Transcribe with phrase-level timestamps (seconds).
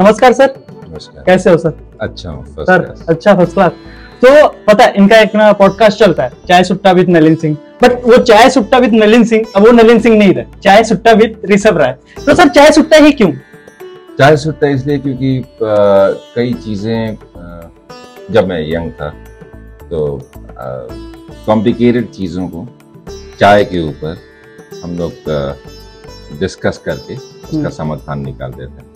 [0.00, 0.52] नमस्कार सर।
[0.88, 1.72] नमस्कार। कैसे हो सर?
[2.00, 3.72] अच्छा हूँ सर अच्छा फ़र्स्ट क्लास
[4.20, 8.04] तो पता है इनका एक ना पॉडकास्ट चलता है चाय सुट्टा विद नलिन सिंह। बट
[8.04, 11.40] वो चाय सुट्टा विद नलिन सिंह अब वो नलिन सिंह नहीं रहे। चाय सुट्टा विद
[11.50, 13.30] ऋषभ राय। तो सर चाय सुट्टा ही क्यों?
[14.18, 17.16] चाय सुट्टा इसलिए क्योंकि कई चीज़ें
[18.30, 19.08] जब मैं यंग था
[19.90, 20.20] तो
[21.46, 22.66] कॉम्प्लिकेटेड चीज़ों को
[23.40, 24.16] चाय के ऊपर
[24.84, 25.12] हम लोग
[26.40, 28.87] डिस्कस करके उसका हम्म। समाधान निकाल देते हैं।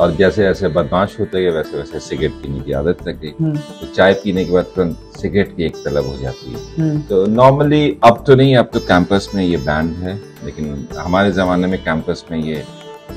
[0.00, 3.56] और जैसे जैसे बदमाश होते गए वैसे वैसे सिगरेट पीने की आदत लग गई। हम्म,
[3.56, 7.24] तो चाय पीने के बाद तुरंत सिगरेट की एक तलब हो जाती है। हम्म, तो
[7.26, 11.82] नॉर्मली अब तो नहीं अब तो कैंपस में ये बैंड है लेकिन हमारे ज़माने में
[11.84, 12.64] कैंपस में ये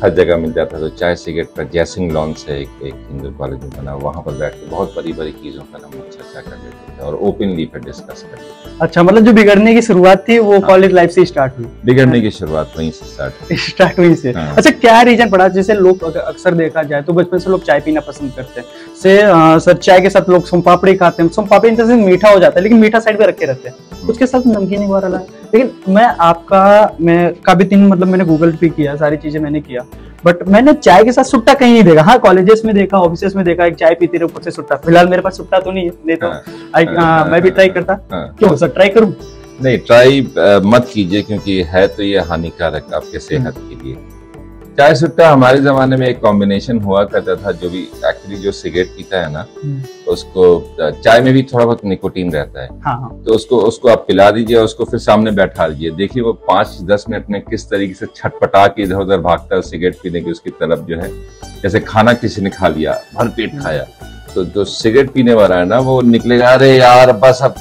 [0.01, 3.63] हर जगह मिल जाता तो चाय सिगरेट पर जैसिंग लॉन्स है एक एक हिंदू कॉलेज
[3.63, 6.97] में बना वहाँ पर बैठ के बहुत बड़ी बड़ी चीज़ों पर हम चर्चा कर लेते
[6.97, 10.37] थे और ओपनली पर डिस्कस कर लेते थे। अच्छा मतलब जो बिगड़ने की शुरुआत थी
[10.39, 14.15] वो कॉलेज लाइफ से स्टार्ट हुई। बिगड़ने की शुरुआत वहीं से स्टार्ट हुई। स्टार्ट हुई
[14.15, 17.01] से। हाँ। अच्छा क्या रीजन पड़ा जैसे लोग अक्सर देखा जाए?
[17.01, 18.67] तो बचपन से लोग चाय पीना पसंद करते हैं।
[19.03, 19.19] से
[19.65, 22.63] सर चाय के साथ लोग सोम पापड़ी खाते हैं। सोम पापड़ी मीठा हो जाता है
[22.63, 27.33] लेकिन मीठा साइड पे रखे रहते हैं। उसके साथ नमकीन अलग। लेकिन मैं आपका मैं
[27.41, 29.85] काफ़ी दिन मतलब मैंने गूगल पे किया सारी चीज़ें मैंने किया।
[30.25, 33.43] बट मैंने चाय के साथ सुट्टा कहीं नहीं देखा। हाँ कॉलेजेस में देखा ऑफ़िस में
[33.45, 35.91] देखा एक चाय पीते रहे ऊपर से सुट्टा। फ़िलहाल मेरे पास सुट्टा तो नहीं है
[36.05, 36.43] नहीं तो हाँ,
[36.75, 39.13] हाँ, अ, मैं भी हाँ, ट्राई करता। हाँ। क्यों सर ट्राई करूँ?
[39.63, 40.21] नहीं ट्राई
[40.65, 43.97] मत कीजिए क्योंकि है तो ये हानिकारक आपके सेहत के लिए।
[44.79, 48.89] चाय सुट्टा हमारे जमाने में एक कॉम्बिनेशन हुआ करता था जो भी एक्चुअली जो सिगरेट
[48.97, 49.45] पीता है ना
[50.07, 50.43] उसको
[50.77, 54.29] चाय में भी थोड़ा बहुत निकोटीन रहता है। हाँ हाँ। तो उसको उसको आप पिला
[54.31, 57.93] दीजिए और उसको फिर सामने बैठा लीजिए। देखिए वो पाँच दस मिनट में किस तरीके
[57.93, 61.09] से छटपटा के इधर उधर भागता है सिगरेट पीने की उसकी तरफ़ जो है।
[61.61, 63.85] जैसे खाना किसी ने खा लिया भर पेट खाया
[64.33, 67.55] तो जो सिगरेट पीने वाला है ना वो निकलेगा अरे यार बस अब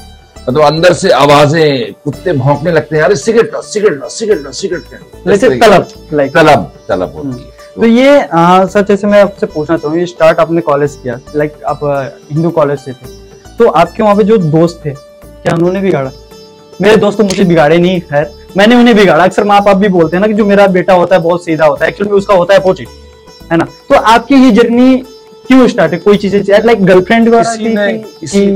[0.48, 4.52] मतलब अंदर से आवाज़ें कुत्ते भौंकने लगते हैं। अरे सिगरेट लो सिगरेट लो सिगरेट लो
[4.52, 4.82] सिगरेट
[5.26, 9.76] लो तलब लाइक तलब तलब होती है। तो ये आ, सर जैसे मैं आपसे पूछना
[9.76, 11.80] चाहूँ ये स्टार्ट आपने कॉलेज किया लाइक आप
[12.32, 13.06] हिंदू कॉलेज से थे।
[13.58, 16.10] तो आपके वहाँ पे जो दोस्त थे क्या उन्होंने बिगाड़ा?
[16.80, 20.16] मेरे दोस्त तो मुझे बिगाड़े नहीं खैर। मैंने उन्हें बिगाड़ा। अक्सर माँ बाप भी बोलते
[20.16, 22.54] हैं ना कि जो मेरा बेटा होता है बहुत सीधा होता है। एक्चुअली उसका होता
[22.54, 22.88] है अपोजिट
[23.52, 23.64] है ना?
[23.88, 24.96] तो आपकी ये जर्नी
[25.46, 25.98] क्यों स्टार्ट है?
[25.98, 27.30] कोई चीज़ें लाइक गर्लफ्रेंड
[28.20, 28.46] किसी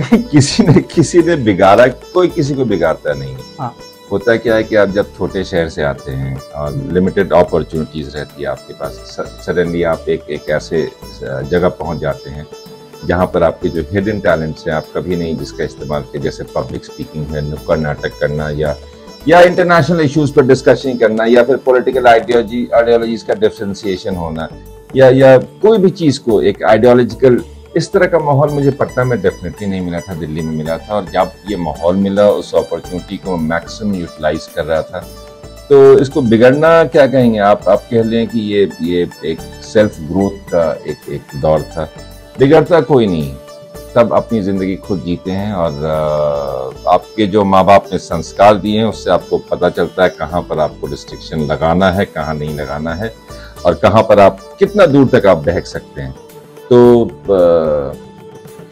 [0.30, 3.74] किसी ने किसी ने बिगाड़ा कोई किसी को बिगाड़ता नहीं है हाँ।
[4.10, 8.42] होता क्या है कि आप जब छोटे शहर से आते हैं और लिमिटेड अपॉर्चुनिटीज़ रहती
[8.42, 8.94] है आपके पास
[9.46, 10.88] सडनली आप एक एक ऐसे
[11.22, 12.46] जगह पहुँच जाते हैं
[13.04, 16.84] जहाँ पर आपके जो हिडन टैलेंट्स हैं आप कभी नहीं जिसका इस्तेमाल किया जैसे पब्लिक
[16.84, 18.76] स्पीकिंग है नुक्कड़ नाटक करना या
[19.28, 24.48] या इंटरनेशनल इश्यूज़ पर डिस्कशन करना या फिर पॉलिटिकल आइडियोलॉजी आइडियोलॉजीज का डिफ्रेंसिएशन होना
[24.96, 27.42] या या कोई भी चीज़ को एक आइडियोलॉजिकल
[27.76, 30.94] इस तरह का माहौल मुझे पटना में डेफिनेटली नहीं मिला था, दिल्ली में मिला था
[30.94, 35.00] और जब ये माहौल मिला, उस अपॉर्चुनिटी को मैक्सिमम यूटिलाइज कर रहा था।
[35.68, 37.68] तो इसको बिगड़ना क्या कहेंगे आप?
[37.68, 41.88] आप कह लें कि ये ये एक सेल्फ ग्रोथ का एक एक दौर था।
[42.38, 43.34] बिगड़ता कोई नहीं।
[43.94, 48.84] सब अपनी ज़िंदगी खुद जीते हैं और आपके जो माँ बाप ने संस्कार दिए हैं,
[48.84, 53.12] उससे आपको पता चलता है कहाँ पर आपको रिस्ट्रिक्शन लगाना है, कहाँ नहीं लगाना है
[53.66, 56.14] और कहाँ पर आप कितना दूर तक आप बहक सकते हैं।
[56.70, 56.78] तो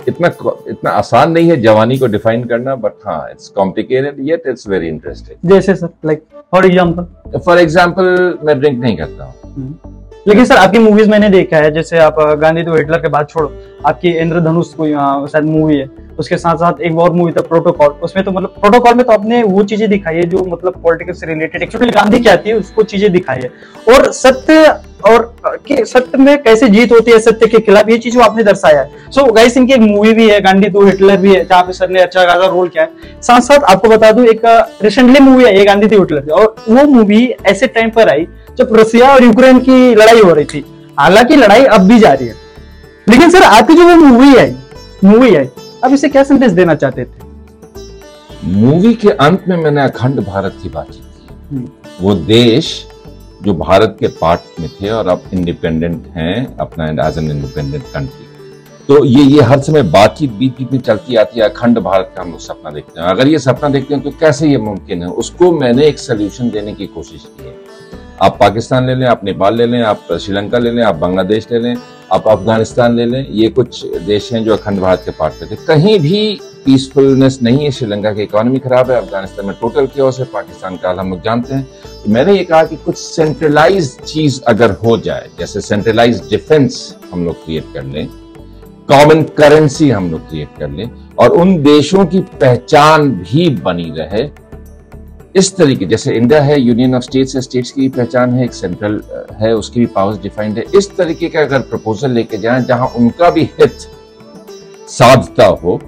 [0.08, 0.28] इतना
[0.68, 4.88] इतना आसान नहीं है जवानी को डिफाइन करना बट हाँ it's complicated yet it's very
[4.88, 6.22] interesting जैसे sir like
[6.52, 9.78] for example for example मैं ड्रिंक नहीं करता हूँ।
[10.28, 13.50] लेकिन सर आपकी मूवीज़ मैंने देखा है जैसे आप गांधी तो हिटलर के बाद छोड़ो
[13.86, 15.88] आपकी इंद्रधनुष कोई शायद मूवी है
[16.18, 19.42] उसके साथ साथ एक और मूवी था प्रोटोकॉल उसमें तो मतलब प्रोटोकॉल में तो आपने
[19.42, 23.10] वो चीज़ें दिखाई है जो मतलब पॉलिटिकल से रिलेटेड एक्चुअली गांधी क्या थी उसको चीज़ें
[23.12, 23.50] दिखाई है।
[23.88, 24.68] और सत्य
[25.04, 25.36] और
[25.66, 28.80] कि सत्य में कैसे जीत होती है सत्य के खिलाफ ये चीज़ वो आपने दर्शाया
[28.80, 31.62] है। सो so, गाइस इनकी एक मूवी भी है गांधी टू हिटलर भी है जहाँ
[31.62, 34.40] पे सर ने अच्छा खासा रोल किया है। साथ साथ आपको बता दूँ एक
[34.82, 38.26] रिसेंटली मूवी है ये गांधी टू हिटलर और वो मूवी ऐसे टाइम पर आई
[38.58, 40.64] जब रसिया और यूक्रेन की लड़ाई हो रही थी।
[40.98, 42.34] हालाँकि लड़ाई अब भी जारी है।
[43.08, 44.54] लेकिन सर आपकी जो वो मूवी आई
[45.04, 45.48] मूवी आई
[45.84, 47.26] आप इसे क्या संदेश देना चाहते थे?
[48.44, 51.68] मूवी के अंत में मैंने अखंड भारत की बातचीत की। हम्म।
[52.00, 52.86] वो देश
[53.42, 58.26] जो भारत के पार्ट में थे और अब इंडिपेंडेंट हैं अपना एज एन इंडिपेंडेंट कंट्री
[58.88, 62.22] तो ये ये हर समय बातचीत बीच बीच में चलती आती है, अखंड भारत का
[62.22, 65.08] हम लोग सपना देखते हैं। अगर ये सपना देखते हैं तो कैसे ये मुमकिन है?
[65.22, 67.54] उसको मैंने एक सोल्यूशन देने की कोशिश की है।
[68.22, 71.58] आप पाकिस्तान ले लें, आप नेपाल ले लें, आप श्रीलंका ले लें, आप बांग्लादेश ले
[71.58, 71.76] लें,
[72.12, 75.56] आप अफ़गानिस्तान ले लें, ये कुछ देश हैं जो अखंड भारत के पार्ट में थे।
[75.66, 80.24] कहीं भी पीसफुलनेस नहीं है, श्रीलंका की इकोनॉमी खराब है, अफ़गानिस्तान में टोटल क्योस है,
[80.24, 81.62] पाकिस्तान का हम लोग जानते हैं।
[82.04, 87.24] तो मैंने ये कहा कि कुछ सेंट्रलाइज चीज़ अगर हो जाए, जैसे सेंट्रलाइज डिफेंस हम
[87.24, 88.08] लोग क्रिएट कर लें
[88.88, 94.22] कॉमन करेंसी हम लोग क्रिएट कर लें, और उन देशों की पहचान भी बनी रहे।
[95.36, 98.54] इस तरीके, जैसे इंडिया है यूनियन ऑफ़ स्टेट्स है स्टेट्स की भी पहचान है, एक
[98.54, 99.00] सेंट्रल
[99.40, 103.30] है, उसकी भी पावर्स डिफाइंड है। इस तरीके का अगर प्रपोजल लेके जाए, जहाँ उनका
[103.30, 103.78] भी हित
[104.88, 105.80] साधता हो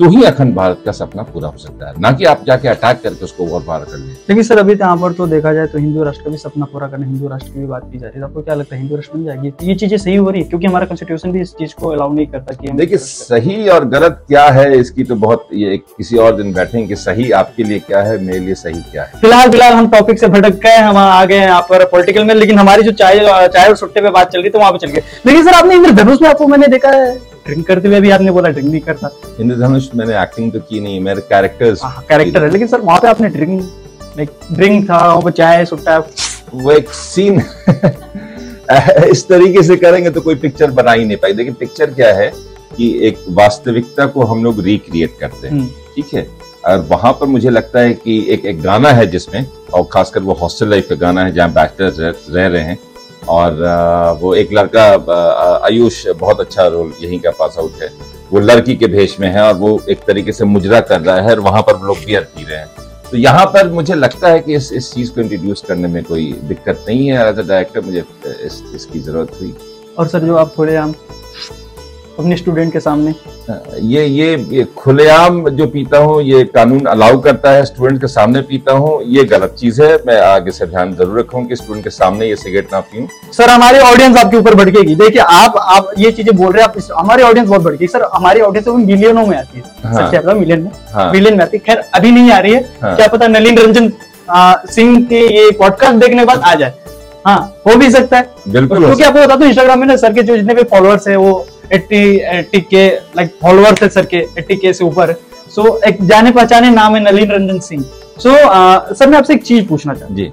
[0.00, 3.00] तो ही अखंड भारत का सपना पूरा हो सकता है। ना कि आप जाके अटैक
[3.02, 5.78] करके उसको और बार कर लें। लेकिन सर अभी यहाँ पर तो देखा जाए तो
[5.78, 8.14] हिंदू राष्ट्र का भी सपना पूरा करना हिंदू राष्ट्र की भी बात की जा रही
[8.14, 9.52] है। तो आपको क्या लगता है हिंदू राष्ट्र बन जाएगी?
[9.62, 10.48] ये चीज़ें सही हो रही है?
[10.48, 14.24] क्योंकि हमारा कॉन्स्टिट्यूशन भी इस चीज़ को अलाउ नहीं करता कि देखिए सही और गलत
[14.28, 18.00] क्या है इसकी तो बहुत ये किसी और दिन बैठेंगे कि सही आपके लिए क्या
[18.02, 21.24] है मेरे लिए सही क्या है। फ़िलहाल फ़िलहाल हम टॉपिक से भटक गए हम आ
[21.24, 23.18] गए यहाँ पर पॉलिटिकल में लेकिन हमारी जो चाय
[23.48, 25.74] चाय और सुट्टे पे बात चल रही तो वहाँ पे चल गए। लेकिन सर आपने
[25.74, 29.10] इंद्रधनुष में आपको मैंने देखा है। ड्रिंक करते हुए भी आपने बोला ड्रिंक नहीं करता।
[29.40, 33.28] इंद्रधनुष मैंने एक्टिंग तो की नहीं मेरे कैरेक्टर्स कैरेक्टर है लेकिन सर वहाँ पे आपने
[33.28, 33.60] ड्रिंक
[34.16, 35.98] लाइक ड्रिंक था पे चाय सुट्टा।
[36.54, 37.40] वो एक सीन
[39.10, 42.30] इस तरीके से करेंगे तो कोई पिक्चर बना ही नहीं पाई देखिए पिक्चर क्या है
[42.76, 46.26] कि एक वास्तविकता को हम लोग रिक्रिएट करते हैं ठीक है?
[46.66, 50.32] और वहाँ पर मुझे लगता है कि एक एक गाना है जिसमें और खासकर वो
[50.40, 52.78] हॉस्टल लाइफ का गाना है जहाँ बैचलर्स रह, रह रहे हैं।
[53.28, 54.84] और वो एक लड़का
[55.66, 57.90] आयुष बहुत अच्छा रोल यहीं का पास आउट है।
[58.32, 61.30] वो लड़की के भेष में है और वो एक तरीके से मुजरा कर रहा है
[61.30, 62.68] और वहाँ पर लोग बियर पी रहे हैं।
[63.10, 66.32] तो यहाँ पर मुझे लगता है कि इस इस चीज़ को इंट्रोड्यूस करने में कोई
[66.44, 69.54] दिक्कत नहीं है। एज अ डायरेक्टर मुझे, इस, इसकी ज़रूरत हुई।
[69.98, 70.94] और सर, जो आप थोड़े हम
[72.18, 73.14] अपने स्टूडेंट के सामने?
[73.82, 78.40] ये ये, ये खुलेआम जो पीता हूँ ये कानून अलाउ करता है स्टूडेंट के सामने
[78.42, 81.90] पीता हूँ ये गलत चीज़ है। मैं आगे से ध्यान ज़रूर रखूँ कि स्टूडेंट के
[81.90, 86.12] सामने ये सिगरेट ना पीऊं। सर हमारी ऑडियंस आपके ऊपर भड़केगी। देखिए आप आप ये
[86.12, 89.58] चीज़ें बोल रहे हैं आप हमारी ऑडियंस बहुत भड़केगी सर हमारी ऑडियंस मिलियनों में आती
[89.58, 90.70] है। हाँ, मिलियन में?
[90.92, 93.58] हाँ, मिलियन में आती है। खैर अभी नहीं आ रही है। हाँ, क्या पता नलिन
[93.58, 93.92] रंजन
[94.70, 96.74] सिंह के ये पॉडकास्ट देखने के बाद आ जाए।
[97.26, 100.22] हाँ हो भी सकता है। बिल्कुल क्योंकि आपको बता दो इंस्टाग्राम में ना सर के
[100.22, 102.04] जो जितने भी फॉलोअर्स है वो eighty
[102.38, 105.12] eighty K like followers है सर के एट्टी के से ऊपर।
[105.50, 107.82] सो so, एक जाने पहचाने नाम है Nalin Ranjan Singh.
[107.82, 110.24] So so, sir मैं आपसे एक चीज़ पूछना चाहता जी।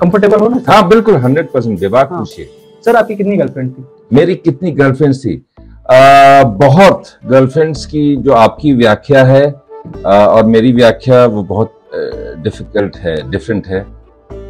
[0.00, 0.62] कंफर्टेबल हो ना?
[0.68, 2.18] हाँ बिल्कुल हंड्रेड परसेंट बेबाक हाँ.
[2.18, 2.48] पूछिए।
[2.84, 3.84] सर आपकी कितनी गर्लफ्रेंड थी?
[4.12, 5.34] मेरी कितनी गर्लफ्रेंड थी?
[5.90, 9.46] आ, बहुत गर्लफ्रेंड्स की जो आपकी व्याख्या है
[10.06, 11.78] आ, और मेरी व्याख्या वो बहुत
[12.42, 13.84] डिफ़िकल्ट है डिफरेंट है।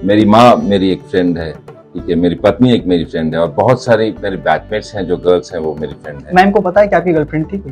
[0.04, 1.52] मेरी माँ मेरी एक फ्रेंड है।
[1.94, 5.16] ठीक है मेरी पत्नी एक मेरी फ्रेंड है और बहुत सारी मेरे बैचमेट्स हैं जो
[5.24, 7.62] गर्ल्स हैं वो मेरी फ्रेंड है। मैम को पता है कि आपकी गर्लफ्रेंड थी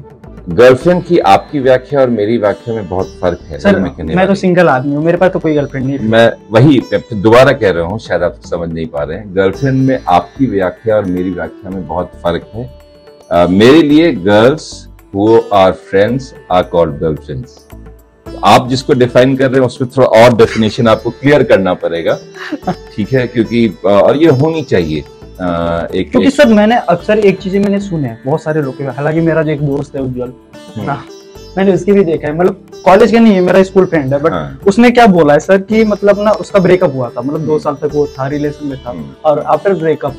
[0.51, 4.35] गर्लफ्रेंड की आपकी व्याख्या और मेरी व्याख्या में बहुत फ़र्क है सर मैं, मैं तो
[4.35, 6.81] सिंगल आदमी हूँ मेरे पास तो कोई गर्लफ्रेंड नहीं मैं वही
[7.15, 10.97] दोबारा कह रहा हूँ शायद आप समझ नहीं पा रहे हैं। गर्लफ्रेंड में आपकी व्याख्या
[10.97, 12.69] और मेरी व्याख्या में बहुत फ़र्क है।
[13.33, 17.59] uh, मेरे लिए girls who are friends are called girlfriends
[18.45, 22.19] आप जिसको डिफाइन कर रहे हैं उसमें थोड़ा और डेफिनेशन आपको क्लियर करना पड़ेगा
[22.95, 27.81] ठीक है क्योंकि और ये होनी चाहिए एक क्योंकि सर मैंने अक्सर एक चीज़ें मैंने
[27.81, 30.33] सुने हैं बहुत सारे लोग हालाँकि मेरा जो एक दोस्त है उज्जवल
[30.77, 30.99] हम्म।
[31.57, 34.33] मैंने उसकी भी देखा है मतलब कॉलेज का नहीं है मेरा स्कूल फ्रेंड है बट
[34.33, 37.53] हाँ। उसने क्या बोला है सर कि मतलब ना उसका ब्रेकअप हुआ था मतलब दो
[37.53, 40.15] हम्म। साल तक वो था रिलेशन में था हम्म। और आफ्टर ब्रेकअप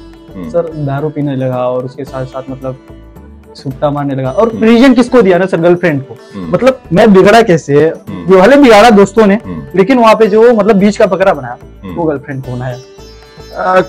[0.52, 2.86] सर दारू पीने लगा और उसके साथ साथ मतलब
[3.56, 5.58] सुट्टा मारने लगा। और रीजन हम्म। किसको दिया ना सर?
[5.60, 7.74] गर्लफ्रेंड को। हम्म। मतलब मैं बिगड़ा कैसे?
[7.74, 9.40] हम्म। जो भले बिगाड़ा दोस्तों ने
[9.76, 11.58] लेकिन वहाँ पे जो मतलब बीच का पकड़ा बनाया
[11.88, 12.80] वो गर्लफ्रेंड को बनाया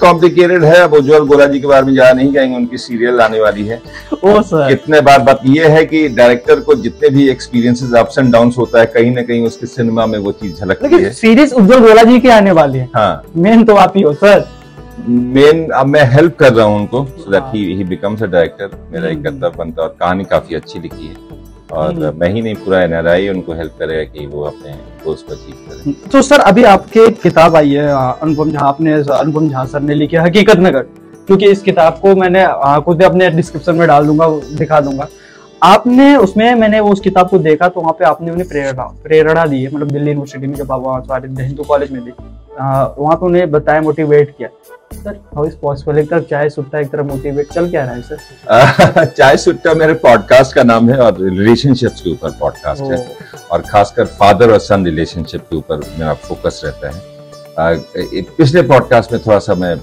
[0.00, 3.40] कॉम्प्लिकेटेड है। अब उज्जवल गोरा जी के बारे में ज़्यादा नहीं कहेंगे उनकी सीरियल आने
[3.40, 3.80] वाली है।
[4.24, 8.32] Oh sir. कितने बार बात ये है कि डायरेक्टर को जितने भी एक्सपीरियंसेस अप्स एंड
[8.32, 11.86] डाउन होता है कहीं ना कहीं उसके सिनेमा में वो चीज़ झलकती है। सीरीज़ उज्जवल
[11.86, 14.44] गोरा जी के आने वाली है। हाँ। मेन तो आप ही हो सर।
[15.00, 18.70] मेन अब मैं हेल्प कर रहा हूँ उनको so that he he becomes a director
[18.92, 21.14] मेरा एक कर्तव्य बनता है और कहानी काफ़ी अच्छी लिखी है।
[21.72, 24.72] और हम्म। मैं ही नहीं पूरा एनआरआई उनको हेल्प करेगा कि वो अपने
[25.04, 27.86] गोल्स को अचीव करें। तो सर अभी आपके किताब आई है
[28.22, 30.86] अनुपम झा आपने अनुपम झा सर ने लिखी है हकीकत नगर।
[31.26, 32.46] क्योंकि इस किताब को मैंने
[32.84, 35.08] खुद अपने डिस्क्रिप्शन में डाल दूँगा दिखा दूँगा।
[35.62, 39.46] आपने उसमें मैंने वो उस किताब को देखा तो वहाँ पे आपने उन्हें प्रेरणा प्रेरणा
[39.46, 42.12] दी है मतलब दिल्ली यूनिवर्सिटी में जब आप वहाँ हिंदू कॉलेज में भी
[42.98, 44.48] वहाँ पे उन्हें बताया मोटिवेट किया।
[44.92, 48.02] सर हाउ इज़ पॉसिबल एक तरफ़ चाय सुट्टा एक तरफ़ मोटिवेट चल क्या रहा है
[48.02, 53.16] सर चाय सुट्टा मेरे पॉडकास्ट का नाम है और रिलेशनशिप्स के ऊपर पॉडकास्ट है
[53.50, 57.12] और खासकर फादर और सन रिलेशनशिप के ऊपर मेरा फोकस रहता है।
[58.22, 59.76] पिछले पॉडकास्ट में थोड़ा सा मैं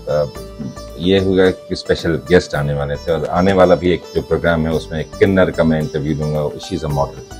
[1.00, 4.66] ये हुआ कि स्पेशल गेस्ट आने वाले थे और आने वाला भी एक जो प्रोग्राम
[4.68, 7.38] है उसमें एक किन्नर का मैं इंटरव्यू दूँगा शी इज़ अ मॉडल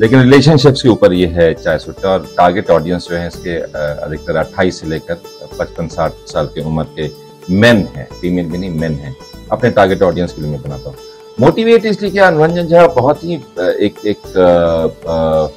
[0.00, 3.56] लेकिन रिलेशनशिप्स के ऊपर ये है चाय सुट्टा और टारगेट ऑडियंस जो है इसके
[4.04, 5.20] अधिकतर अट्ठाईस से लेकर
[5.58, 7.10] पचपन साठ साल की उम्र के
[7.54, 9.14] मेन है फीमेल भी नहीं मेन है।
[9.52, 10.96] अपने टारगेट ऑडियंस के लिए मैं बनाता हूँ।
[11.40, 15.48] मोटिवेट इसलिए क्या अनुरंजन झा बहुत ही एक एक आ, आ,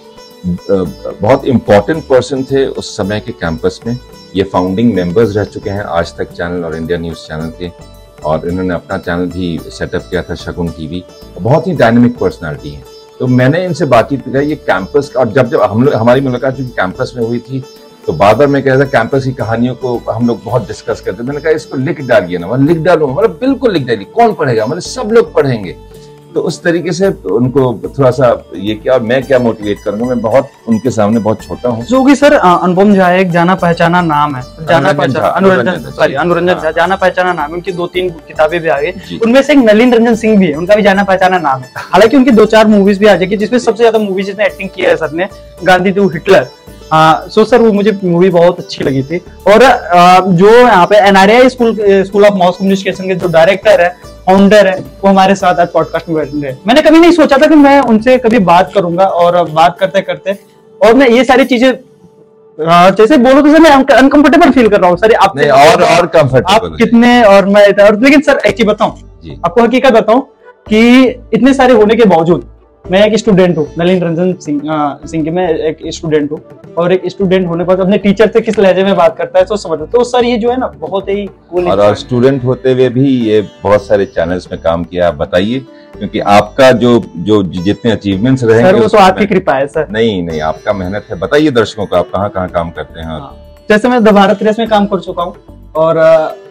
[1.21, 3.97] बहुत इम्पोर्टेंट पर्सन थे उस समय के कैंपस में।
[4.35, 7.71] ये फाउंडिंग मेंबर्स रह चुके हैं आज तक चैनल और इंडिया न्यूज़ चैनल के।
[8.23, 11.03] और इन्होंने अपना चैनल भी सेटअप किया था शगुन टीवी
[11.39, 12.83] बहुत ही डायनेमिक पर्सनालिटी है।
[13.19, 16.71] तो मैंने इनसे बातचीत की, ये कैंपस और जब जब हम लोग हमारी मुलाकात चूँकि
[16.71, 17.63] कैंपस में हुई थी
[18.07, 21.01] तो बार बार मैं कह रहा था कैंपस की कहानियों को हम लोग बहुत डिस्कस
[21.01, 24.33] करते मैंने कहा, इसको लिख डालिए ना मतलब लिख डालो मतलब बिल्कुल लिख डालिए, कौन
[24.33, 24.65] पढ़ेगा?
[24.65, 25.75] मतलब सब लोग पढ़ेंगे।
[26.33, 30.05] तो उस तरीके से उनको थोड़ा सा ये क्या मैं क्या मोटिवेट करूँगा?
[30.05, 34.01] मैं बहुत उनके सामने बहुत छोटा हूँ। जो कि सर अनुपम झा एक जाना पहचाना
[34.01, 37.71] नाम है। जाना पहचाना अनुरंजन अनुरंजन, सॉरी अनुरंजन हाँ। झा जाना पहचाना नाम है। उनकी
[37.71, 40.75] दो तीन किताबें भी आ गई। उनमें से एक नलिन रंजन सिंह भी है उनका
[40.75, 43.77] भी जाना पहचाना नाम है। हालाँकि उनकी दो चार मूवीज़ भी आ जाएगी जिसमें सबसे
[43.77, 45.27] ज़्यादा मूवीज़ जिसने एक्टिंग किया है सर ने
[45.63, 46.47] Gandhi to Hitler.
[47.31, 49.17] So sir वो मुझे मूवी बहुत अच्छी लगी थी।
[49.47, 53.89] और आ, जो यहाँ पे NRI school school of mass communication के जो डायरेक्टर है
[54.29, 57.47] फाउंडर है वो हमारे साथ आज पॉडकास्ट में बैठ हैं। मैंने कभी नहीं सोचा था
[57.47, 60.37] कि मैं उनसे कभी बात करूँगा और बात करते करते
[60.81, 61.71] और मैं ये सारी चीज़ें
[62.97, 66.09] जैसे बोलो तो सर मैं अनकंफर्टेबल फील कर रहा हूँ। सर आप नहीं और और
[66.49, 70.21] आप कितने और मैं और लेकिन सर एक चीज़ बताऊँ आपको हकीकत बताऊँ
[70.69, 70.81] कि
[71.33, 72.49] इतने सारे होने के बावजूद
[72.85, 74.61] मैं एक स्टूडेंट हूँ नलिन रंजन सिंह
[75.05, 76.39] सिंह की मैं एक स्टूडेंट हूँ।
[76.77, 79.57] और एक स्टूडेंट होने पर अपने टीचर से किस लहजे में बात करता है तो
[79.57, 83.07] समझ तो सर ये जो है ना बहुत ही और, और स्टूडेंट होते हुए भी
[83.27, 85.59] ये बहुत सारे चैनल्स में काम किया आप बताइए
[85.97, 90.21] क्योंकि आपका जो जो जितने अचीवमेंट्स रहे सर वो तो आपकी कृपा है सर। नहीं
[90.23, 93.07] नहीं आपका मेहनत है। बताइए दर्शकों को आप कहाँ कहाँ काम करते हैं?
[93.07, 95.35] हाँ। जैसे मैं द भारत प्रेस में काम कर चुका हूँ
[95.77, 95.95] और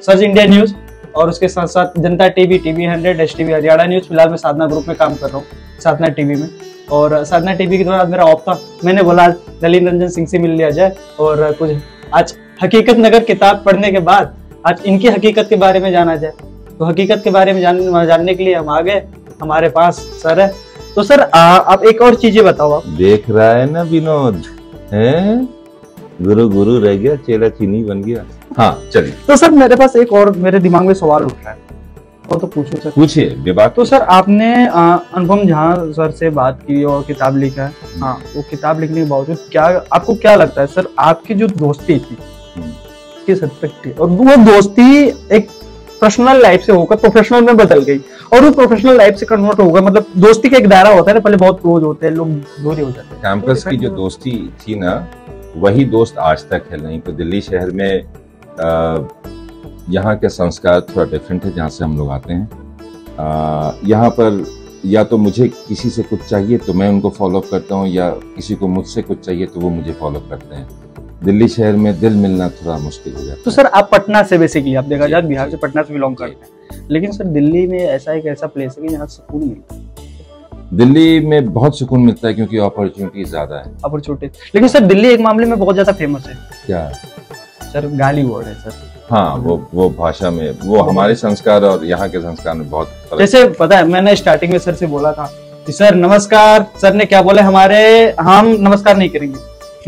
[0.03, 0.75] सर्च इंडिया न्यूज़
[1.17, 4.67] और उसके साथ साथ Janta TV TV hundred S TV Haryana news फ़िलहाल मैं साधना
[4.67, 5.47] ग्रुप में काम कर रहा हूँ।
[5.79, 6.49] साधना टीवी में।
[6.93, 10.27] और साधना टीवी के दौरान आज मेरा ऑफ़ था मैंने बोला आज नलिन रंजन सिंह
[10.27, 11.71] से मिल लिया जाए। और कुछ
[12.15, 14.35] आज हकीकत नगर किताब पढ़ने के बाद
[14.67, 16.33] आज इनकी हकीकत के बारे में जाना जाए।
[16.79, 19.03] तो हकीकत के बारे में जान, जानने के लिए हम आ गए।
[19.43, 20.53] हमारे पास सर है।
[20.95, 24.43] तो सर आ, आप एक और चीज़ें बताओ आप। देख रहा है ना विनोद?
[24.93, 25.49] हैं?
[26.23, 28.25] गुरु गुरु रह गया चेला चीनी बन गया।
[28.59, 31.68] हाँ चलिए। तो सर मेरे पास एक और मेरे दिमाग में सवाल उठ रहा है।
[32.31, 36.83] वो तो पूछो सर। पूछिए विवाह तो सर आपने अनुपम झा सर से बात की
[36.85, 40.67] और किताब लिखा है। हाँ वो किताब लिखने के बावजूद क्या आपको क्या लगता है
[40.67, 42.17] सर आपकी जो दोस्ती थी
[42.57, 42.73] हम्म।
[43.27, 45.03] किस हद तक थी और वो दोस्ती
[45.37, 45.49] एक
[46.01, 47.99] पर्सनल लाइफ से होकर प्रोफेशनल में बदल गई
[48.33, 51.21] और वो प्रोफेशनल लाइफ से कन्वर्ट होगा मतलब दोस्ती का एक दायरा होता है ना
[51.21, 54.79] पहले बहुत क्लोज होते हैं लोग दूर हो जाते हैं। कैंपस की जो दोस्ती थी
[54.81, 54.95] ना
[55.57, 58.05] वही दोस्त आज तक है नहीं तो दिल्ली शहर में
[59.91, 62.49] यहाँ के संस्कार थोड़ा डिफरेंट है जहाँ से हम लोग आते हैं।
[63.89, 64.45] यहाँ पर
[64.87, 68.55] या तो मुझे किसी से कुछ चाहिए तो मैं उनको फॉलोअप करता हूँ या किसी
[68.55, 70.69] को मुझसे कुछ चाहिए तो वो मुझे फॉलोअप करते हैं।
[71.25, 74.75] दिल्ली शहर में दिल मिलना थोड़ा मुश्किल हो जाता तो सर आप पटना से बेसिकली
[74.75, 78.13] आप देखा जाए बिहार से पटना से बिलोंग। करते हैं। लेकिन सर दिल्ली में ऐसा
[78.13, 82.29] एक ऐसा प्लेस है कि जहाँ सुकून मिलता है। है दिल्ली में बहुत सुकून मिलता
[82.29, 86.27] है क्योंकि अपॉर्चुनिटी ज़्यादा है। अपॉर्चुनिटी लेकिन सर दिल्ली एक मामले में बहुत ज़्यादा फ़ेमस
[86.27, 86.35] है।
[86.67, 86.89] क्या?
[87.65, 92.09] सर गाली वर्ड है सर। हाँ वो वो भाषा में वो हमारे संस्कार और यहाँ
[92.09, 95.25] के संस्कार में बहुत जैसे पता है मैंने स्टार्टिंग में सर से बोला था
[95.67, 97.79] कि सर नमस्कार सर ने क्या बोला हमारे
[98.21, 99.39] हम नमस्कार नहीं करेंगे।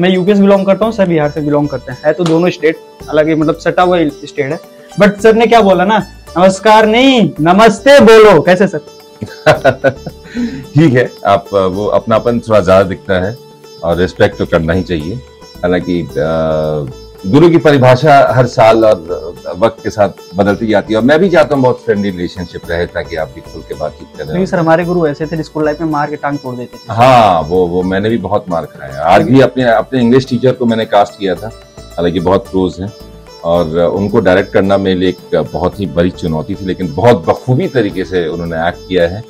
[0.00, 2.50] मैं यूपी से बिलोंग करता हूँ सर बिहार से बिलोंग करते हैं। है तो दोनों
[2.50, 4.60] स्टेट अलग ही मतलब सटा हुआ स्टेट है।
[5.00, 5.98] बट सर ने क्या बोला ना
[6.38, 8.80] नमस्कार नहीं नमस्ते बोलो। कैसे सर
[10.74, 13.36] ठीक है आप वो अपनापन थोड़ा ज़्यादा दिखता है
[13.84, 15.14] और रिस्पेक्ट तो करना ही चाहिए।
[15.62, 16.02] हालाँकि
[17.26, 21.28] गुरु की परिभाषा हर साल और वक्त के साथ बदलती जाती है और मैं भी
[21.30, 24.84] चाहता हूँ बहुत फ्रेंडली रिलेशनशिप रहे ताकि आप भी खुल के बातचीत करें। सर हमारे
[24.84, 27.82] गुरु ऐसे थे स्कूल लाइफ में मार के टांग तोड़ देते थे। हाँ वो वो
[27.82, 31.18] मैंने भी बहुत मार खाया है। आज भी अपने अपने इंग्लिश टीचर को मैंने कास्ट
[31.18, 31.50] किया था।
[31.96, 32.92] हालाँकि बहुत क्लोज है
[33.44, 37.68] और उनको डायरेक्ट करना मेरे लिए एक बहुत ही बड़ी चुनौती थी लेकिन बहुत बखूबी
[37.68, 39.22] तरीके से उन्होंने एक्ट किया है।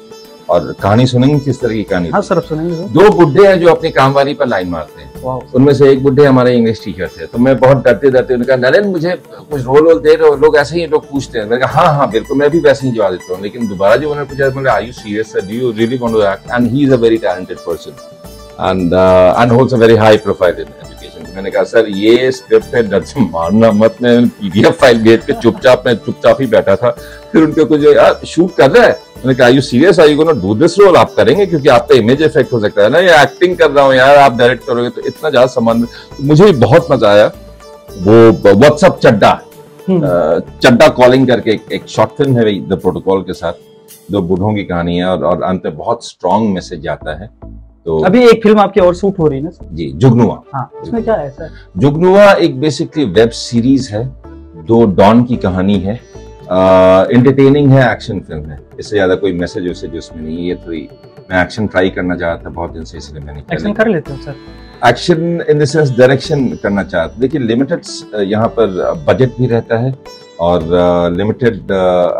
[0.50, 2.08] और कहानी सुनेंगे किस तरह की कहानी?
[2.10, 5.08] हाँ सर सुनेंगे सर। दो बुढ़े हैं जो अपनी कामवारी पर लाइन मारते हैं।
[5.54, 8.68] उनमें से एक बुढ़े हमारे इंग्लिश टीचर थे। तो मैं बहुत डरते डरते उन्होंने कहा
[8.68, 11.60] नरेन मुझे कुछ रोल वोल दे रहे हो लोग ऐसे ही लोग पूछते हैं। मैंने
[11.62, 14.28] कहा हाँ हाँ बिल्कुल मैं भी वैसे ही जवाब देता हूँ। लेकिन दोबारा जो उन्होंने
[14.30, 16.96] पूछा मैंने I you serious do you really want to act and he is a
[17.04, 17.90] very talented person
[18.60, 18.92] and
[19.40, 20.72] and holds a very high profile in
[21.40, 25.32] मैंने कहा सर ये स्क्रिप्ट है डर से मारना मत। मैं पीडीएफ फ़ाइल भेज के
[25.32, 26.90] चुपचाप मैं चुपचाप ही बैठा था।
[27.32, 28.92] फिर उनके कुछ यार शूट कर रहा है?
[29.18, 32.52] मैंने कहा you serious I gonna do this role आप करेंगे क्योंकि आपका इमेज इफ़ेक्ट
[32.52, 32.98] हो सकता है ना?
[32.98, 36.44] ये एक्टिंग कर रहा हूँ यार आप डायरेक्ट करोगे तो इतना ज़्यादा सम्मान तो मुझे
[36.44, 37.26] भी बहुत मज़ा आया।
[37.98, 39.30] वो व्हाट्सअप चड्डा।
[39.88, 43.52] हम्म। चड्डा कॉलिंग करके एक, एक शॉर्ट फ़िल्म है द प्रोटोकॉल के साथ
[44.10, 47.30] दो बूढ़ों की कहानी है और, और अंत में बहुत स्ट्रॉन्ग मैसेज आता है।
[47.90, 51.02] तो अभी एक फ़िल्म आपकी और शूट हो रही है ना जी जुगनुआ। हाँ उसमें
[51.04, 51.48] क्या है सर?
[51.76, 54.04] जुगनुआ एक बेसिकली वेब सीरीज़ है
[54.66, 55.94] दो डॉन की कहानी है।
[57.16, 60.88] इंटरटेनिंग है एक्शन फ़िल्म है। इससे ज़्यादा कोई मैसेज वैसेज उसमें नहीं है ये थोड़ी
[61.30, 64.12] मैं एक्शन ट्राई करना चाह रहा था बहुत दिन से इसलिए मैंने एक्शन कर लेते
[64.12, 64.34] हो sir?
[64.88, 67.80] Action in the sense direction करना चाहते देखिए लिमिटेड
[68.28, 69.94] यहाँ पर बजट भी रहता है
[70.40, 70.62] और
[71.16, 71.72] लिमिटेड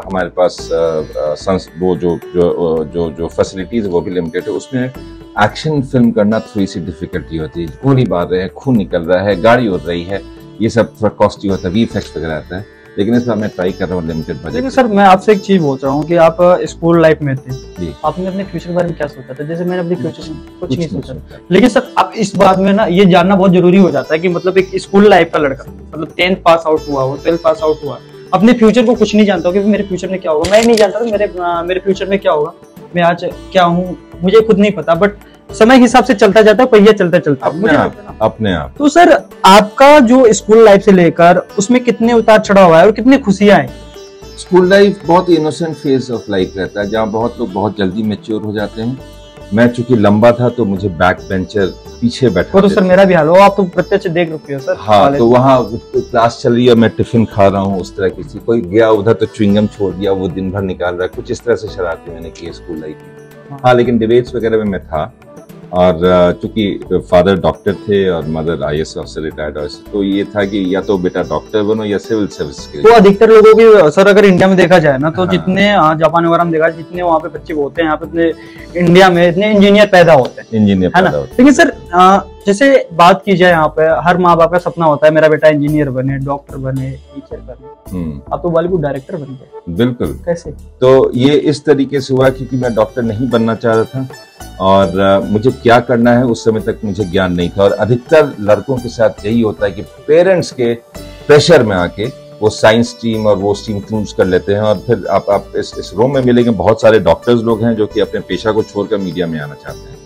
[0.07, 4.93] हमारे पास uh, uh, वो जो जो जो जो फैसिलिटीज़ वो भी लिमिटेड है। उसमें
[5.39, 9.23] एक्शन फ़िल्म करना थोड़ी सी डिफिकल्टी होती है। गोली मार रहे हैं खून निकल रहा
[9.23, 10.21] है गाड़ी उड़ रही है
[10.61, 13.73] ये सब थोड़ा कॉस्टली होता है वी वगैरह आता है। लेकिन इस बार मैं ट्राई
[13.73, 16.17] कर रहा हूँ लिमिटेड लेकिन बजट सर मैं आपसे एक चीज़ पूछ रहा हूँ कि
[16.17, 16.37] आप
[16.69, 19.45] स्कूल लाइफ में थे। जी। आपने अपने फ्यूचर के बारे में क्या सोचा था?
[19.45, 21.15] जैसे मैंने अपने फ्यूचर कुछ नहीं सोचा।
[21.51, 24.29] लेकिन सर अब इस बात में ना ये जानना बहुत ज़रूरी हो जाता है कि
[24.29, 27.85] मतलब एक स्कूल लाइफ का लड़का मतलब टेंथ पास आउट हुआ हो ट्वेल्थ पास आउट
[27.85, 27.99] हुआ।
[28.35, 30.77] अपने फ्यूचर को कुछ नहीं जानता हो कि मेरे फ्यूचर में क्या होगा। मैं नहीं
[30.77, 31.33] जानता मेरे
[31.69, 32.53] मेरे फ्यूचर में क्या होगा।
[32.97, 35.17] मैं आज क्या हूँ मुझे खुद नहीं पता बट
[35.51, 38.75] समय के हिसाब से चलता जाता है पहिया चलता चलता अपने मुझे आप अपने आप।
[38.79, 39.13] तो सर
[39.47, 44.37] आपका जो स्कूल लाइफ से लेकर उसमें कितने उतार चढ़ाव है और कितनी खुशियाँ हैं
[44.39, 48.43] स्कूल लाइफ बहुत इनोसेंट फ़ेज़ ऑफ़ लाइफ रहता है जहाँ बहुत लोग बहुत जल्दी मेच्योर
[48.43, 48.99] हो जाते हैं।
[49.55, 51.67] मैं चूँकि लंबा था तो मुझे बैक बेंचर
[52.01, 54.61] पीछे बैठा वो तो सर मेरा भी हाल हो आप तो प्रत्यक्ष देख रुके हो
[54.61, 55.63] सर हाँ तो वहाँ
[55.97, 58.91] क्लास चल रही है मैं टिफ़िन खा रहा हूँ उस तरह की चीज़ कोई गया
[58.91, 61.69] उधर तो चुंगम छोड़ दिया वो दिन भर निकाल रहा है। कुछ इस तरह से
[61.69, 65.05] शरारती मैंने की स्कूल लाइफ में। हाँ। हाँ लेकिन डिबेट्स वगैरह में मैं था।
[65.73, 69.59] और चूँकि फादर डॉक्टर थे और mother I S officer retired
[69.93, 73.31] तो ये था कि या तो बेटा डॉक्टर बनो या सिविल सर्विस के तो अधिकतर
[73.31, 75.67] लोगों की सर अगर इंडिया में देखा जाए ना तो हाँ। जितने
[76.01, 79.27] जापान वगैरह में देखा जितने वहाँ पे बच्चे होते हैं यहाँ पे इतने इंडिया में
[79.29, 81.11] इतने इंजीनियर पैदा होते हैं। इंजीनियर है ना?
[81.11, 81.73] लेकिन सर
[82.47, 85.49] जैसे बात की जाए यहाँ पे हर माँ बाप का सपना होता है मेरा बेटा
[85.49, 90.51] इंजीनियर बने डॉक्टर बने टीचर बने हम्म, आप तो बॉलीवुड डायरेक्टर बन गए। बिल्कुल। कैसे?
[90.81, 94.09] तो ये इस तरीके से हुआ क्योंकि मैं डॉक्टर नहीं बनना चाह रहा था
[94.61, 98.77] और मुझे क्या करना है उस समय तक मुझे ज्ञान नहीं था और अधिकतर लड़कों
[98.77, 100.75] के साथ यही होता है कि पेरेंट्स के
[101.27, 102.07] प्रेशर में आके
[102.41, 105.73] वो साइंस स्ट्रीम और वो स्टीम चूज़ कर लेते हैं और फिर आप आप इस
[105.79, 108.99] इस रोम में मिलेंगे। बहुत सारे डॉक्टर्स लोग हैं जो कि अपने पेशा को छोड़कर
[108.99, 109.99] मीडिया में आना चाहते हैं।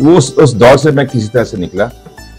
[0.00, 1.90] उस उस दौर से मैं किसी तरह से निकला।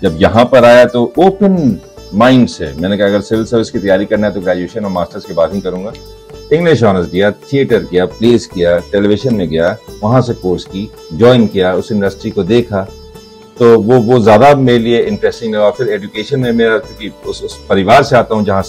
[0.03, 1.79] जब यहाँ पर आया तो ओपन
[2.13, 5.25] माइंड से मैंने कहा अगर सिविल सर्विस की तैयारी करना है तो ग्रेजुएशन और मास्टर्स
[5.25, 5.91] के बाद ही करूँगा।
[6.53, 11.45] इंग्लिश ऑनर्स किया थिएटर किया प्लेस किया टेलीविज़न में गया वहाँ से कोर्स की ज्वाइन
[11.47, 12.81] किया उस इंडस्ट्री को देखा।
[13.57, 17.57] तो वो वो ज़्यादा मेरे लिए इंटरेस्टिंग लगा फिर एजुकेशन में मेरा क्योंकि उस, उस
[17.69, 18.63] परिवार से आता हूँ जहाँ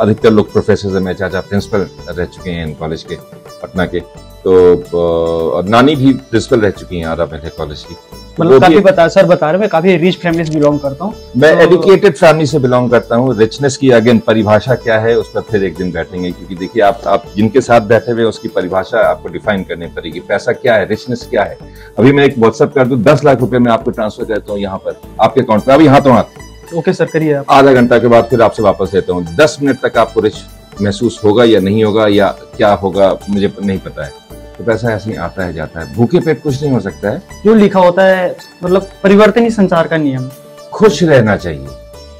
[0.00, 3.16] अधिकतर लोग प्रोफेसर है। मेरे चाचा प्रिंसिपल रह चुके हैं कॉलेज के
[3.62, 4.00] पटना के।
[4.44, 7.96] तो नानी भी प्रिंसिपल रह चुकी हैं आरा पहले कॉलेज की।
[8.40, 11.52] मतलब काफ़ी बता सर बता रहे मैं काफ़ी रिच फैमिली से बिलोंग करता हूँ। मैं
[11.54, 15.40] तो- एडुकेटेड फैमिली से बिलोंग करता हूँ। रिचनेस की अगेन परिभाषा क्या है उस पर
[15.40, 19.28] फिर एक दिन बैठेंगे क्योंकि देखिए आप आप जिनके साथ बैठे हुए उसकी परिभाषा आपको
[19.28, 21.58] डिफाइन करनी पड़ेगी। पैसा क्या है रिचनेस क्या है?
[21.98, 24.78] अभी मैं एक व्हाट्सअप कर दूँ दस लाख रुपए मैं आपको ट्रांसफ़र करता हूँ यहाँ
[24.78, 28.42] पर आपके अकाउंट पे। अभी हाथों हाथ ओके सर करिए आधा घंटा के बाद फिर
[28.42, 30.34] आपसे वापस लेता हूँ। दस मिनट तक आपको रिच
[30.82, 34.19] महसूस होगा या नहीं होगा या क्या होगा मुझे नहीं पता है।
[34.60, 37.22] तो पैसा ऐसे ही आता है जाता है। भूखे पेट कुछ नहीं हो सकता है।
[37.44, 40.28] जो लिखा होता है मतलब परिवर्तन ही संसार का नियम।
[40.72, 41.66] खुश रहना चाहिए।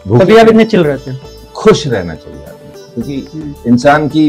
[0.07, 1.21] भूखे तभी आप इतने चिल रहते हैं।
[1.55, 2.39] खुश रहना चाहिए
[2.95, 4.29] क्योंकि इंसान की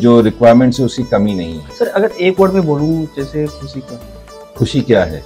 [0.00, 3.80] जो रिक्वायरमेंट्स है उसकी कमी नहीं है। सर अगर एक वर्ड में बोलूँ जैसे खुशी
[3.80, 4.00] का
[4.58, 5.22] खुशी क्या है?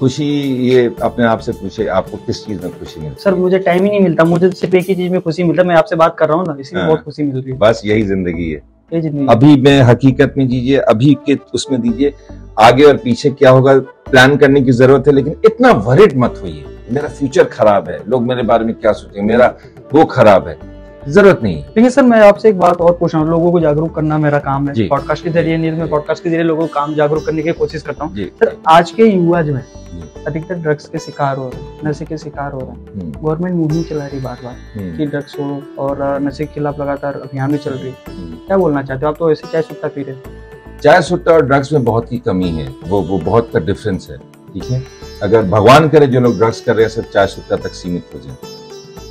[0.00, 0.26] खुशी
[0.68, 3.90] ये अपने आप से पूछे आपको किस चीज़ में खुशी मिलती सर मुझे टाइम ही
[3.90, 6.28] नहीं मिलता। मुझे सिर्फ़ एक ही चीज़ में खुशी मिलता। है मैं आपसे बात कर
[6.28, 9.56] रहा हूँ ना इसलिए हाँ। बहुत खुशी मिल रही है। बस यही ज़िंदगी है। अभी
[9.62, 12.12] में हकीकत में दीजिए अभी के उसमें दीजिए
[12.60, 13.78] आगे और पीछे क्या होगा
[14.10, 18.22] प्लान करने की ज़रूरत है लेकिन इतना वरिड मत होइए। मेरा फ्यूचर खराब है लोग
[18.22, 19.26] मेरे बारे में क्या सोचेंगे?
[19.32, 19.46] मेरा
[19.94, 20.56] वो खराब है
[21.08, 23.60] ज़रूरत नहीं है। लेकिन सर मैं आपसे एक बात और पूछ रहा हूँ लोगों को
[23.60, 26.74] जागरूक करना मेरा काम है। पॉडकास्ट के ज़रिए न्यूज़ में पॉडकास्ट के ज़रिए लोगों को
[26.74, 29.83] काम जागरूक करने की कोशिश करता हूँ। सर आज के युवा जो है।
[30.26, 33.56] अधिकतर ड्रग्स के शिकार हो रहे हैं नशे के शिकार हो रहे हैं। हम्म, गवर्नमेंट
[33.56, 37.52] मुहिम चला रही बार बार हम्म, कि ड्रग्स छोड़ो और नशे के खिलाफ लगातार अभियान
[37.52, 39.12] भी चल रही है। हम्म। क्या बोलना चाहते हो?
[39.12, 42.18] आप तो ऐसे चाय सुट्टा पी रहे हो। चाय सुट्टा और ड्रग्स में बहुत ही
[42.18, 44.16] कमी है। वो वो बहुत का डिफरेंस है
[44.52, 44.82] ठीक है?
[45.22, 48.20] अगर भगवान करे जो लोग ड्रग्स कर रहे हैं सिर्फ़ चाय सुट्टा तक सीमित हो
[48.20, 48.36] जाए।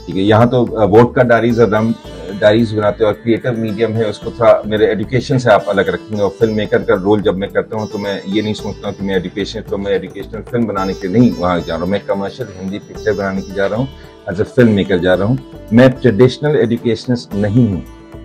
[0.06, 1.94] ठीक है यहाँ तो वोट का डायरीज और रम
[2.40, 6.22] डायरीज बनाते हैं और क्रिएटिव मीडियम है, उसको थोड़ा मेरे एजुकेशन से आप अलग रखेंगे।
[6.24, 8.96] और फ़िल्म मेकर का रोल जब मैं करता हूँ तो मैं ये नहीं सोचता हूँ
[8.98, 12.06] कि मैं एजुकेशन तो मैं एजुकेशनल फ़िल्म बनाने के नहीं वहाँ जा रहा हूँ। मैं
[12.06, 13.88] कमर्शियल हिंदी पिक्चर बनाने की जा रहा हूँ
[14.32, 17.84] एज ए फ़िल्म मेकर जा रहा हूँ। मैं ट्रेडिशनल एजुकेशनिस्ट नहीं हूँ।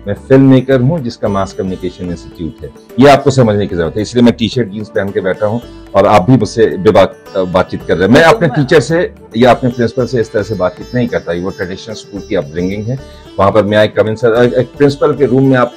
[0.09, 2.69] मैं फ़िल्म मेकर हूँ जिसका मास कम्युनिकेशन इंस्टीट्यूट है।
[2.99, 5.61] ये आपको समझने की ज़रूरत है इसलिए मैं टी शर्ट जींस पहन के बैठा हूँ
[5.95, 9.01] और आप भी मुझसे बातचीत कर रहे हैं। मैं अपने टीचर से
[9.37, 12.87] या अपने प्रिंसिपल से इस तरह से बातचीत नहीं करता। वो ट्रेडिशनल स्कूल की अपब्रिंगिंग
[12.87, 12.97] है।
[13.39, 15.73] वहाँ पर मैं आई कम एक प्रिंसिपल के रूम में आप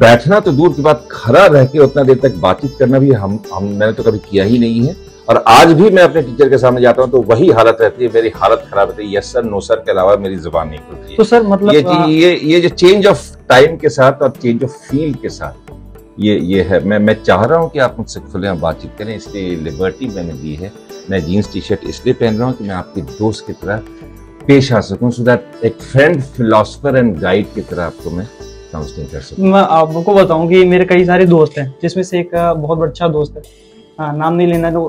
[0.00, 3.38] बैठना तो दूर की बात खड़ा रह के उतना देर तक बातचीत करना भी हम
[3.54, 4.96] हम मैंने तो कभी किया ही नहीं है।
[5.28, 8.10] और आज भी मैं अपने टीचर के सामने जाता हूँ तो वही हालत रहती है
[8.12, 11.16] मेरी हालत खराब रहती है। यस सर नो सर के अलावा मेरी ज़ुबान नहीं खुलती
[11.16, 14.64] तो सर ये मतलब अ, ये ये जो चेंज ऑफ़ टाइम के साथ और चेंज
[14.64, 15.70] ऑफ़ फ़ील्ड के साथ
[16.20, 19.54] ये ये है। मैं मैं चाह रहा हूँ कि आप मुझसे खुले बातचीत करें इसलिए
[19.56, 20.72] लिबर्टी मैंने दी है।
[21.10, 23.82] मैं जीन्स टी शर्ट इसलिए पहन रहा हूँ कि मैं आपके दोस्त की तरह
[24.46, 28.26] पेश आ सकूँ सो दैट एक फ्रेंड फिलोसफर एंड गाइड की तरह आपको मैं
[28.72, 32.30] काउंसलिंग कर सकूँ। मैं आपको बताऊँ कि मेरे कई सारे दोस्त हैं जिसमें से एक
[32.34, 33.42] बहुत अच्छा दोस्त है।
[33.98, 34.88] हाँ नाम नहीं लेना तो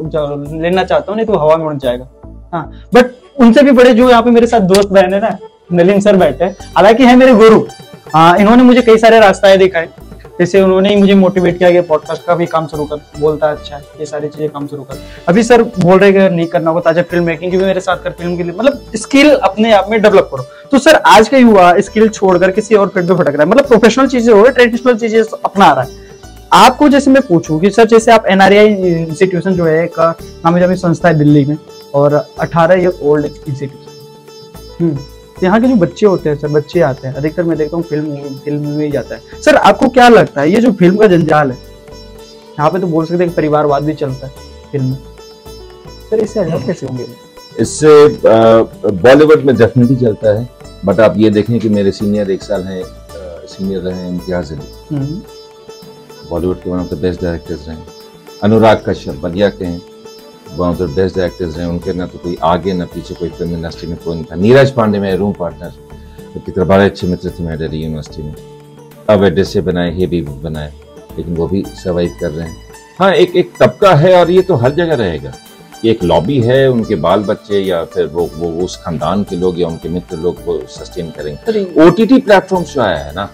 [0.54, 2.08] लेना चाहता हूँ, नहीं तो हवा में उड़ जाएगा।
[2.54, 5.38] हाँ बट उनसे भी बड़े जो यहाँ पे मेरे साथ दोस्त बहन है ना,
[5.72, 6.46] नलिन सर बैठे
[6.76, 7.64] हालाँकि है मेरे गुरु।
[8.14, 9.90] हाँ इन्होंने मुझे कई सारे रास्ताएँ दिखाए
[10.40, 13.56] जैसे उन्होंने ही मुझे मोटिवेट किया कि पॉडकास्ट का भी काम शुरू कर, बोलता है
[13.56, 16.70] अच्छा है ये सारी चीज़ें काम शुरू कर। अभी सर बोल रहे कि नहीं करना
[16.70, 19.72] होगा, ताज़ा फ़िल्म मेकिंग की भी मेरे साथ कर फ़िल्म के लिए मतलब स्किल अपने
[19.74, 23.18] आप में डेवलप करो। तो सर, आज का युवा स्किल छोड़कर किसी और फ़ील्ड में
[23.18, 26.08] भटक रहा है। मतलब प्रोफेशनल चीज़ें हो रही ट्रेडिशनल चीज़ें अपना रहा है।
[26.52, 30.76] आपको जैसे मैं पूछूँ कि सर जैसे आप एनआरआई इंस्टीट्यूशन जो है एक नामी जामी
[30.76, 31.58] संस्था है दिल्ली में
[31.96, 34.98] और 18 ईयर ओल्ड इंस्टीट्यूशन
[35.44, 38.16] यहाँ के जो बच्चे होते हैं सर बच्चे आते हैं अधिकतर मैं देखता हूँ फ़िल्म
[38.46, 41.52] फ़िल्म में ही जाता है। सर आपको क्या लगता है ये जो फ़िल्म का जंजाल
[41.52, 44.34] है यहाँ पे तो बोल सकते हैं परिवारवाद भी चलता है
[44.72, 44.98] फ़िल्म में।
[46.10, 47.06] सर इससे अलग कैसे होंगे?
[47.60, 48.08] इससे
[49.04, 50.48] बॉलीवुड में डेफिनेटली चलता है
[50.86, 52.84] बट आप ये देखें कि मेरे सीनियर एक साल हैं
[53.48, 55.22] सीनियर रहे इम्तियाज़ अली। हम्म,
[56.30, 57.78] बॉलीवुड के one of the best directors रहे
[58.44, 59.82] अनुराग कश्यप बढ़िया के हैं।
[60.58, 63.54] One of the best directors रहे उनके ना तो कोई आगे ना पीछे कोई फ़िल्म
[63.54, 67.44] इंडस्ट्री में कोई नहीं था। नीरज पांडे मेरे रूम पार्टनर कि बड़े अच्छे मित्र थे
[67.44, 68.36] मेरे दिल्ली यूनिवर्सिटी में।
[69.10, 70.74] अब एड्रेसे बनाए हे भी बनाए।
[71.18, 72.58] लेकिन वो भी सर्वाइव कर रहे हैं।
[73.00, 75.34] हाँ एक एक तबका है और ये तो हर जगह रहेगा।
[75.86, 79.60] ये एक लॉबी है उनके बाल बच्चे या फिर वो वो उस खानदान के लोग
[79.60, 83.30] या उनके मित्र लोग वो सस्टेन करेंगे। सर टी प्लेटफॉर्म जो आया है ना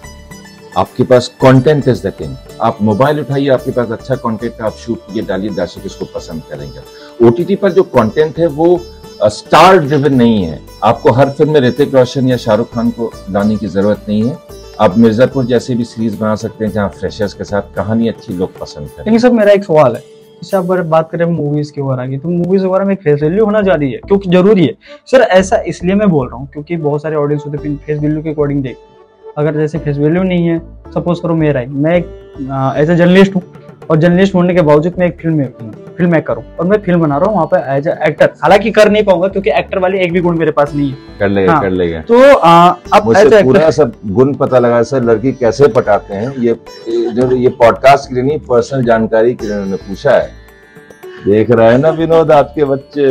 [0.76, 5.06] आपके पास कंटेंट इज़ द किंग आप मोबाइल उठाइए, आपके पास अच्छा कंटेंट आप शूट
[5.06, 8.78] कीजिए डालिए दर्शक इसको पसंद करेंगे। ओटीटी पर जो कंटेंट है, वो
[9.24, 13.56] स्टार ड्रिवन नहीं है। आपको हर फ़िल्म में ऋतिक रोशन या शाहरुख खान को लाने
[13.56, 14.36] की ज़रूरत नहीं है।
[14.80, 18.58] आप मिर्जापुर जैसे भी सीरीज़ बना सकते हैं, जहाँ फ्रेशर्स के साथ कहानी अच्छी लोग
[18.58, 20.00] पसंद करें। लेकिन सर, मेरा एक सवाल है।
[20.42, 23.62] जैसे आप बात करें मूवीज़ के बारे की तो मूवीज़ वगैरह में फेस वैल्यू होना
[23.62, 24.74] ज़रूरी है, क्योंकि ज़रूरी है।
[25.06, 28.22] सर, ऐसा इसलिए मैं बोल रहा हूँ, क्योंकि बहुत सारे ऑडियंस होते हैं फेस वैल्यू
[28.22, 28.94] के अकॉर्डिंग देखते हैं।
[29.38, 30.58] अगर जैसे फेस वैल्यू नहीं है
[30.94, 32.06] सपोज़ करो मेरा ही मैं एक
[32.78, 33.42] एज ए जर्नलिस्ट हूँ
[33.90, 35.44] और जर्नलिस्ट होने के बावजूद मैं एक फ़िल्म
[35.96, 38.70] फ़िल्म मेकर हूँ और मैं फ़िल्म बना रहा हूँ वहाँ पे एज ए एक्टर हालाँकि
[38.70, 41.52] कर नहीं पाऊँगा क्योंकि एक्टर वाली एक भी गुण मेरे पास नहीं है। कर लेगा
[41.52, 42.50] हाँ। कर लेगा। तो आ,
[42.94, 46.32] आप एज पूरा सब गुण पता लगा सर लड़की कैसे पटाते हैं?
[46.38, 46.56] ये
[46.88, 50.30] ये जो ये पॉडकास्ट के लिए नहीं पर्सनल जानकारी के लिए उन्होंने पूछा है।
[51.26, 53.06] देख रहा है ना विनोद आपके बच्चे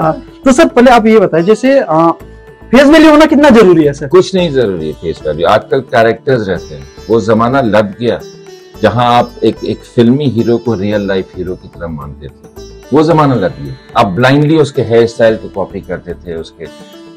[0.00, 0.12] हाँ,
[0.44, 1.78] तो सर पहले आप ये बताएँ जैसे
[2.72, 4.08] फेस वैल्यू होना कितना ज़रूरी है सर?
[4.08, 8.18] कुछ नहीं ज़रूरी है फेस वैल्यू। आजकल कैरेक्टर्स रहते हैं। वो जमाना लग गया
[8.82, 13.02] जहाँ आप एक एक फिल्मी हीरो को रियल लाइफ हीरो की तरह मानते थे। वो
[13.04, 16.68] जमाना लग गया। आप ब्लाइंडली उसके हेयर स्टाइल को कॉपी करते थे उसके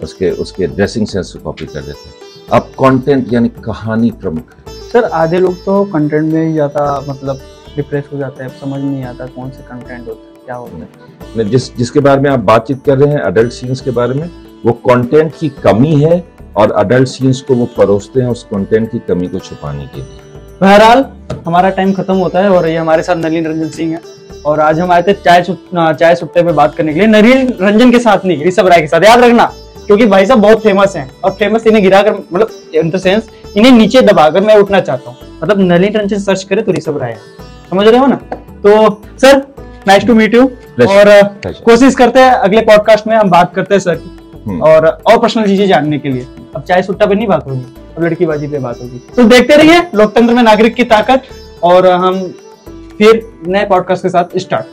[0.03, 2.09] उसके उसके ड्रेसिंग सेंस को कॉपी करते थे।
[2.51, 7.39] अब कंटेंट यानी कहानी प्रमुख है। सर आधे लोग तो कंटेंट में ही ज़्यादा मतलब
[7.75, 11.49] डिप्रेस हो जाता है। समझ नहीं आता कौन से कंटेंट होता है क्या होता है।
[11.49, 14.29] जिस जिसके बारे में आप बातचीत कर रहे हैं अडल्ट सीन्स के बारे में
[14.65, 16.23] वो कंटेंट की कमी है
[16.57, 20.19] और अडल्ट सीन्स को वो परोसते हैं उस कंटेंट की कमी को छुपाने के लिए।
[20.61, 21.05] बहरहाल
[21.45, 24.01] हमारा टाइम खत्म होता है और ये हमारे साथ नलिन रंजन सिंह है।
[24.45, 27.91] और आज हम आए थे चाय चाय सुट्टे पे बात करने के लिए। नलिन रंजन
[27.91, 31.09] के साथ नहीं ऋषभ राय के साथ। याद रखना क्योंकि भाई साहब बहुत फ़ेमस हैं
[31.23, 34.79] और फ़ेमस इन्हें गिरा कर मतलब इन द सेंस इन्हें नीचे दबा दबाकर मैं उठना
[34.81, 37.17] चाहता हूँ। मतलब नलिन रंजन सर्च करे तो ऋषभ राय
[37.69, 38.15] समझ रहे हो ना?
[38.15, 39.41] तो sir
[39.87, 40.43] nice to meet you
[40.87, 41.21] और
[41.65, 45.45] कोशिश करते हैं अगले पॉडकास्ट में हम बात करते हैं सर की। और और पर्सनल
[45.45, 47.65] चीज़ें जानने के लिए। अब चाय सुट्टा पे नहीं बात होगी,
[47.97, 51.23] अब लड़कीबाजी पे बात होगी। तो देखते रहिए, लोकतंत्र में नागरिक की ताकत,
[51.63, 52.21] और हम
[52.97, 54.65] फिर नए पॉडकास्ट के साथ स्टार्ट